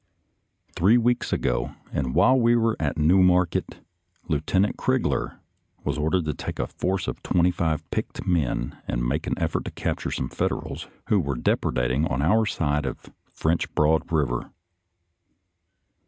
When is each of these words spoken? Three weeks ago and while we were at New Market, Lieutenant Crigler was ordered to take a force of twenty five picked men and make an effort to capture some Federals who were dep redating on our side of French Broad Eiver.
Three 0.75 0.97
weeks 0.97 1.31
ago 1.31 1.75
and 1.91 2.15
while 2.15 2.35
we 2.35 2.55
were 2.55 2.75
at 2.79 2.97
New 2.97 3.21
Market, 3.21 3.81
Lieutenant 4.27 4.75
Crigler 4.75 5.37
was 5.83 5.99
ordered 5.99 6.25
to 6.25 6.33
take 6.33 6.57
a 6.57 6.65
force 6.65 7.07
of 7.07 7.21
twenty 7.21 7.51
five 7.51 7.87
picked 7.91 8.25
men 8.25 8.75
and 8.87 9.07
make 9.07 9.27
an 9.27 9.37
effort 9.37 9.63
to 9.65 9.71
capture 9.71 10.09
some 10.09 10.27
Federals 10.29 10.87
who 11.09 11.19
were 11.19 11.35
dep 11.35 11.61
redating 11.61 12.09
on 12.09 12.23
our 12.23 12.47
side 12.47 12.87
of 12.87 13.11
French 13.31 13.71
Broad 13.75 14.07
Eiver. 14.07 14.49